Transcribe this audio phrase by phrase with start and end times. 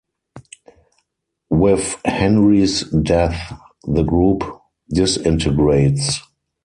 [1.51, 3.53] With Henry's death,
[3.83, 4.41] the group
[4.89, 6.21] disintegrates.